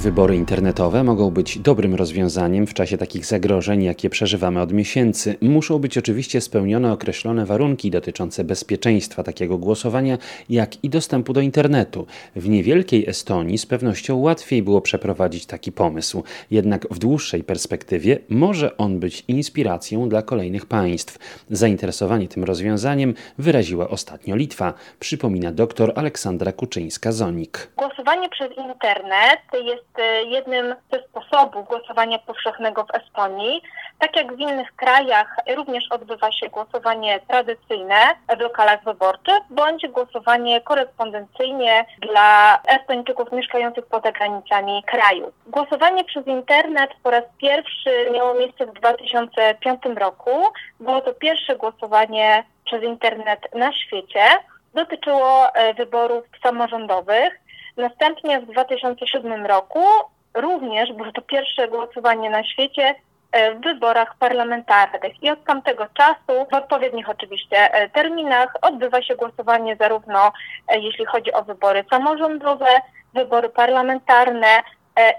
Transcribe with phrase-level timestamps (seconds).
[0.00, 5.36] Wybory internetowe mogą być dobrym rozwiązaniem w czasie takich zagrożeń, jakie przeżywamy od miesięcy.
[5.40, 12.06] Muszą być oczywiście spełnione określone warunki dotyczące bezpieczeństwa takiego głosowania, jak i dostępu do internetu.
[12.36, 18.76] W niewielkiej Estonii z pewnością łatwiej było przeprowadzić taki pomysł, jednak w dłuższej perspektywie może
[18.76, 21.44] on być inspiracją dla kolejnych państw.
[21.50, 27.68] Zainteresowanie tym rozwiązaniem wyraziła ostatnio Litwa, przypomina dr Aleksandra Kuczyńska-Zonik.
[27.76, 29.89] Głosowanie przez internet jest
[30.26, 33.62] jednym ze sposobów głosowania powszechnego w Estonii.
[33.98, 37.96] Tak jak w innych krajach, również odbywa się głosowanie tradycyjne
[38.36, 45.32] w lokalach wyborczych, bądź głosowanie korespondencyjnie dla Estończyków mieszkających poza granicami kraju.
[45.46, 50.30] Głosowanie przez internet po raz pierwszy miało miejsce w 2005 roku.
[50.80, 54.24] Było to pierwsze głosowanie przez internet na świecie.
[54.74, 57.39] Dotyczyło e, wyborów samorządowych.
[57.80, 59.84] Następnie w 2007 roku
[60.34, 62.94] również było to pierwsze głosowanie na świecie
[63.32, 69.16] e, w wyborach parlamentarnych i od tamtego czasu w odpowiednich oczywiście e, terminach odbywa się
[69.16, 70.32] głosowanie zarówno
[70.68, 72.66] e, jeśli chodzi o wybory samorządowe,
[73.14, 74.62] wybory parlamentarne,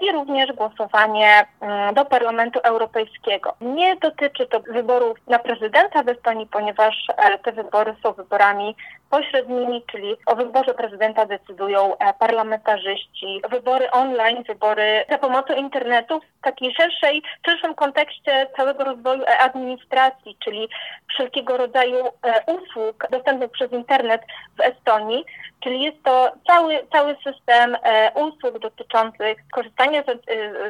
[0.00, 3.54] i również głosowanie mm, do Parlamentu Europejskiego.
[3.60, 7.06] Nie dotyczy to wyborów na prezydenta w Estonii, ponieważ
[7.44, 8.76] te wybory są wyborami
[9.12, 13.42] pośrednimi, czyli o wyborze prezydenta decydują e, parlamentarzyści.
[13.50, 20.68] Wybory online, wybory za pomocą internetu w takiej szerszej, szerszym kontekście całego rozwoju administracji, czyli
[21.14, 22.04] wszelkiego rodzaju
[22.46, 24.22] usług dostępnych przez internet
[24.56, 25.24] w Estonii,
[25.60, 27.76] czyli jest to cały, cały system
[28.14, 30.24] usług dotyczących korzystania z,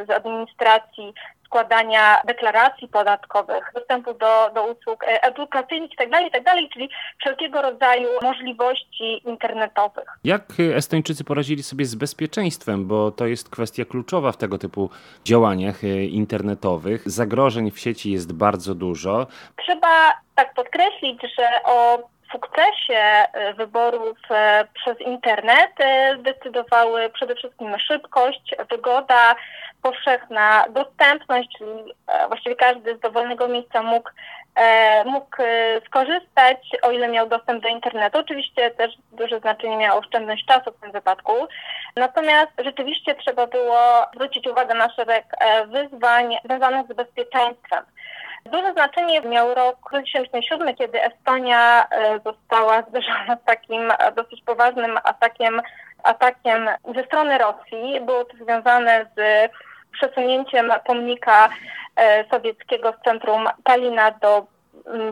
[0.08, 1.14] z administracji,
[1.52, 6.88] składania deklaracji podatkowych, dostępu do, do usług e, edukacyjnych itd., tak itd., tak czyli
[7.20, 10.04] wszelkiego rodzaju możliwości internetowych.
[10.24, 10.42] Jak
[10.74, 14.90] Estończycy poradzili sobie z bezpieczeństwem, bo to jest kwestia kluczowa w tego typu
[15.24, 17.10] działaniach e, internetowych.
[17.10, 19.26] Zagrożeń w sieci jest bardzo dużo.
[19.62, 21.98] Trzeba tak podkreślić, że o
[22.32, 29.34] sukcesie e, wyborów e, przez internet e, zdecydowały przede wszystkim szybkość, wygoda,
[29.82, 31.94] powszechna dostępność, czyli
[32.28, 34.10] właściwie każdy z dowolnego miejsca mógł,
[35.04, 35.36] mógł
[35.86, 38.18] skorzystać, o ile miał dostęp do internetu.
[38.18, 41.32] Oczywiście też duże znaczenie miała oszczędność czasu w tym wypadku.
[41.96, 45.24] Natomiast rzeczywiście trzeba było zwrócić uwagę na szereg
[45.66, 47.84] wyzwań związanych z bezpieczeństwem.
[48.44, 54.98] Duże znaczenie miał rok 2007, kiedy Estonia e, została zderzona z takim e, dosyć poważnym
[55.04, 55.62] atakiem,
[56.02, 58.00] atakiem ze strony Rosji.
[58.00, 59.50] Było to związane z
[59.92, 61.48] przesunięciem pomnika
[61.96, 64.46] e, sowieckiego z centrum Talina do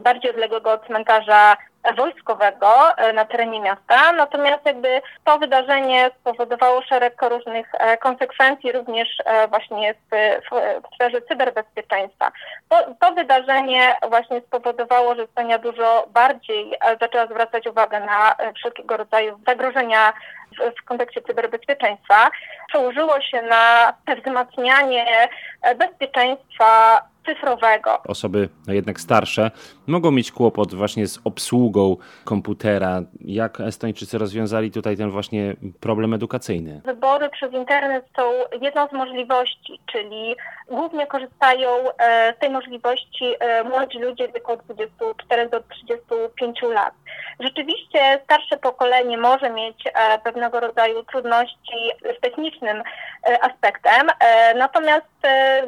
[0.01, 1.57] bardziej odległego cmentarza
[1.97, 9.09] wojskowego e, na terenie miasta, natomiast jakby to wydarzenie spowodowało szereg różnych e, konsekwencji również
[9.25, 10.17] e, właśnie w,
[10.51, 12.33] w sferze cyberbezpieczeństwa.
[12.69, 19.41] To, to wydarzenie właśnie spowodowało, że Estonia dużo bardziej zaczęła zwracać uwagę na wszelkiego rodzaju
[19.47, 20.13] zagrożenia
[20.59, 22.31] w, w kontekście cyberbezpieczeństwa.
[22.69, 25.29] Przełożyło się na wzmacnianie
[25.77, 27.03] bezpieczeństwa
[27.35, 27.99] cyfrowego.
[28.09, 29.51] Osoby jednak starsze
[29.87, 33.03] mogą mieć kłopot właśnie z obsługą komputera.
[33.21, 36.81] Jak Estończycy rozwiązali tutaj ten właśnie problem edukacyjny?
[36.85, 38.23] Wybory przez internet są
[38.61, 40.37] jedną z możliwości, czyli
[40.71, 46.63] głównie korzystają e, z tej możliwości e, młodzi ludzie w wieku od 24 do 35
[46.63, 46.95] lat.
[47.41, 52.83] Rzeczywiście starsze pokolenie może mieć e, pewnego rodzaju trudności z technicznym
[53.43, 54.07] aspektem,
[54.57, 55.07] natomiast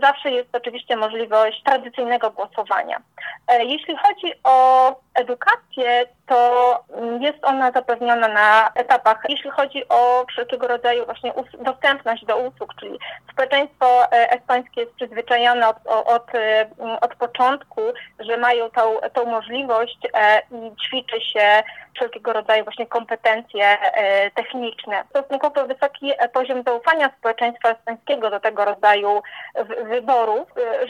[0.03, 3.03] zawsze jest oczywiście możliwość tradycyjnego głosowania.
[3.59, 6.81] Jeśli chodzi o edukację, to
[7.21, 12.99] jest ona zapewniona na etapach, jeśli chodzi o wszelkiego rodzaju właśnie dostępność do usług, czyli
[13.33, 16.27] społeczeństwo estońskie jest przyzwyczajone od, od,
[17.01, 17.81] od początku,
[18.21, 21.63] że mają tą, tą możliwość e, i ćwiczy się
[21.95, 25.05] wszelkiego rodzaju właśnie kompetencje e, techniczne.
[25.11, 29.23] Stosunkowo wysoki poziom zaufania społeczeństwa estońskiego do tego rodzaju
[29.91, 30.87] wyborów e,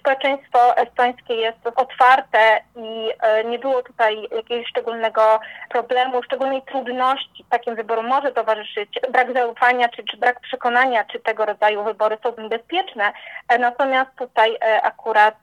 [0.00, 7.76] społeczeństwo estońskie jest otwarte i e, nie było tutaj jakiegoś szczególnego problemu, szczególnej trudności takim
[7.76, 13.12] wyborom może towarzyszyć brak zaufania czy, czy brak przekonania, czy tego rodzaju wybory są bezpieczne.
[13.48, 15.36] E, natomiast tutaj e, akurat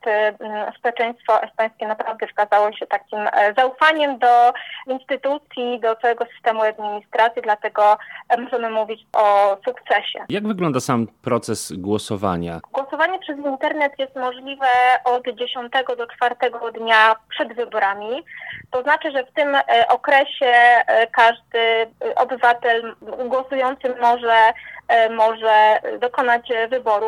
[0.79, 3.19] społeczeństwo estońskie naprawdę wskazało się takim
[3.57, 4.53] zaufaniem do
[4.87, 7.97] instytucji, do całego systemu administracji, dlatego
[8.37, 10.19] możemy mówić o sukcesie.
[10.29, 12.59] Jak wygląda sam proces głosowania?
[12.71, 14.67] Głosowanie przez internet jest możliwe
[15.03, 16.35] od 10 do 4
[16.73, 18.23] dnia przed wyborami.
[18.71, 24.53] To znaczy, że w tym e, okresie e, każdy obywatel głosujący może
[25.09, 27.07] może dokonać wyboru.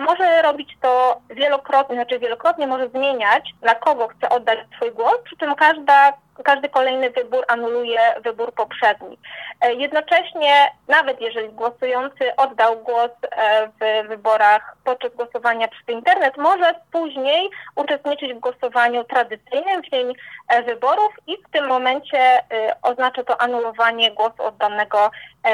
[0.00, 5.36] Może robić to wielokrotnie, znaczy wielokrotnie może zmieniać, na kogo chce oddać swój głos, przy
[5.36, 6.12] czym każda
[6.44, 9.18] każdy kolejny wybór anuluje wybór poprzedni.
[9.60, 16.74] E, jednocześnie, nawet jeżeli głosujący oddał głos e, w wyborach podczas głosowania przez internet, może
[16.92, 20.12] później uczestniczyć w głosowaniu tradycyjnym w dzień
[20.48, 22.42] e, wyborów i w tym momencie
[22.82, 25.10] oznacza to anulowanie głosu oddanego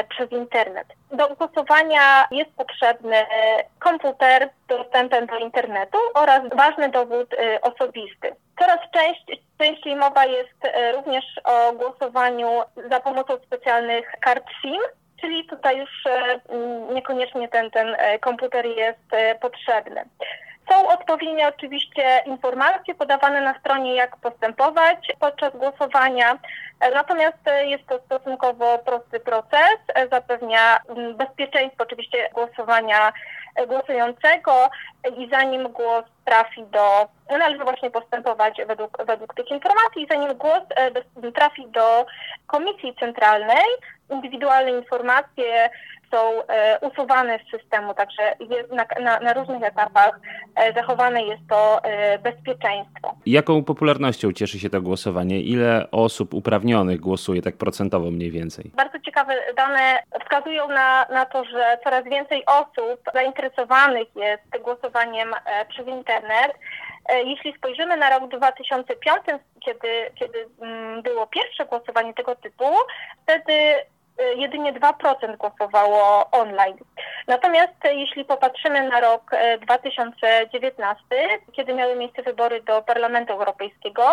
[0.09, 0.87] przez internet.
[1.11, 3.15] Do głosowania jest potrzebny
[3.79, 8.35] komputer z dostępem do internetu oraz ważny dowód osobisty.
[8.59, 12.61] Coraz częściej częściej mowa jest e, również o głosowaniu
[12.91, 14.81] za pomocą specjalnych kart SIM,
[15.21, 16.39] czyli tutaj już e,
[16.93, 20.05] niekoniecznie ten, ten e, komputer jest potrzebny.
[20.69, 26.37] Są odpowiednie oczywiście informacje podawane na stronie, jak postępować podczas głosowania.
[26.93, 29.77] Natomiast jest to stosunkowo prosty proces,
[30.11, 30.79] zapewnia
[31.17, 33.13] bezpieczeństwo oczywiście głosowania
[33.67, 34.69] głosującego
[35.17, 37.07] i zanim głos trafi do,
[37.37, 42.05] należy właśnie postępować według, według tych informacji, zanim głos e, trafi do
[42.47, 43.65] komisji centralnej,
[44.09, 45.69] indywidualne informacje
[46.11, 48.35] są e, usuwane z systemu, także
[48.71, 50.19] na, na, na, różnych etapach
[50.55, 51.81] e, zachowane jest to
[52.23, 53.12] bezpieczeństwo.
[53.25, 55.39] Jaką popularnością cieszy się to głosowanie?
[55.39, 58.71] Ile osób uprawnionych głosuje tak procentowo mniej więcej?
[58.75, 65.29] Bardzo ciekawe dane wskazują na, na to, że coraz więcej osób zainteresowanych jest głosowaniem
[65.69, 66.53] przez internet.
[67.09, 69.17] E, jeśli spojrzymy na rok 2005,
[69.65, 72.65] kiedy, kiedy mm, było pierwsze głosowanie tego typu,
[73.23, 76.77] wtedy e, jedynie 2% głosowało online.
[77.27, 79.31] Natomiast jeśli popatrzymy na rok
[79.61, 84.03] 2019, e, kiedy miały miejsce wybory do Parlamentu Europejskiego,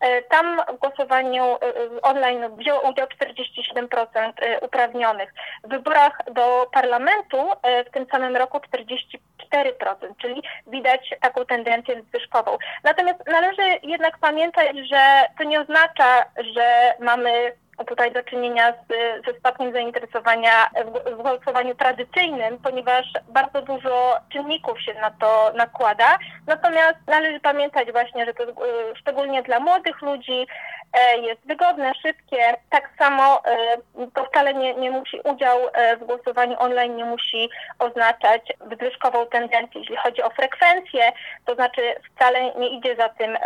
[0.00, 1.58] e, tam w głosowaniu e,
[2.02, 4.32] online wzięło udział 47%
[4.62, 5.34] uprawnionych.
[5.64, 7.50] W wyborach do Parlamentu
[7.86, 12.58] w tym samym roku 44%, czyli widać taką tendencję zwyżkową.
[12.84, 16.24] Natomiast należy jednak pamiętać, że to nie oznacza,
[16.54, 17.52] że mamy
[17.84, 18.86] tutaj do czynienia z,
[19.26, 26.18] ze spadkiem zainteresowania w, w głosowaniu tradycyjnym, ponieważ bardzo dużo czynników się na to nakłada.
[26.46, 28.54] Natomiast należy pamiętać właśnie, że to e,
[28.96, 30.46] szczególnie dla młodych ludzi
[30.92, 32.54] e, jest wygodne, szybkie.
[32.70, 33.76] Tak samo e,
[34.14, 35.58] to wcale nie, nie musi udział
[36.00, 41.12] w głosowaniu online nie musi oznaczać wyzwyżkową tendencję, jeśli chodzi o frekwencję,
[41.44, 41.82] to znaczy
[42.14, 43.38] wcale nie idzie za tym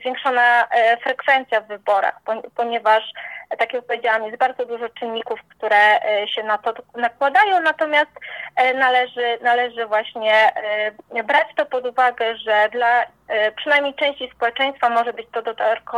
[0.00, 0.68] zwiększona
[1.02, 2.20] frekwencja w wyborach,
[2.56, 3.12] ponieważ
[3.56, 8.10] tak jak powiedziałam, jest bardzo dużo czynników, które e, się na to nakładają, natomiast
[8.56, 10.56] e, należy, należy właśnie
[11.14, 13.06] e, brać to pod uwagę, że dla
[13.56, 15.42] przynajmniej części społeczeństwa może być to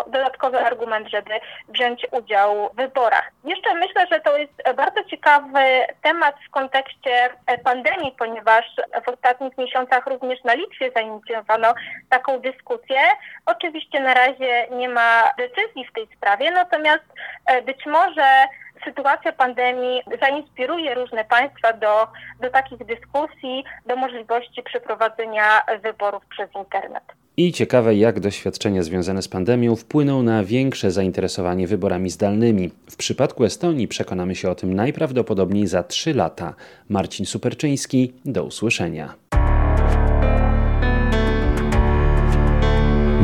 [0.06, 1.30] dodatkowy argument, żeby
[1.68, 3.30] wziąć udział w wyborach.
[3.44, 7.30] Jeszcze myślę, że to jest bardzo ciekawy temat w kontekście
[7.64, 8.64] pandemii, ponieważ
[9.06, 11.74] w ostatnich miesiącach również na Litwie zainicjowano
[12.10, 13.00] taką dyskusję.
[13.46, 17.04] Oczywiście na razie nie ma decyzji w tej sprawie, natomiast
[17.46, 18.46] E, być może
[18.84, 22.06] sytuacja pandemii zainspiruje różne państwa do,
[22.40, 27.02] do takich dyskusji, do możliwości przeprowadzenia wyborów przez internet.
[27.38, 32.70] I ciekawe, jak doświadczenia związane z pandemią wpłyną na większe zainteresowanie wyborami zdalnymi.
[32.90, 36.54] W przypadku Estonii przekonamy się o tym najprawdopodobniej za trzy lata.
[36.88, 39.14] Marcin Superczyński, do usłyszenia.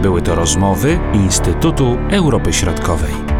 [0.03, 3.32] Były to rozmowy Instytutu Europy Środkowej.